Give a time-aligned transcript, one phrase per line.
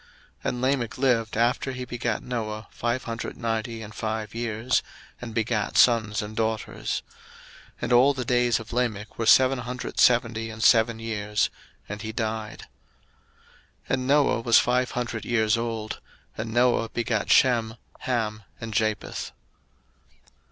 [0.01, 0.09] 01:005:030
[0.49, 4.81] And Lamech lived after he begat Noah five hundred ninety and five years,
[5.21, 7.03] and begat sons and daughters:
[7.75, 11.51] 01:005:031 And all the days of Lamech were seven hundred seventy and seven years:
[11.87, 12.61] and he died.
[13.81, 15.99] 01:005:032 And Noah was five hundred years old:
[16.35, 19.31] and Noah begat Shem, Ham, and Japheth.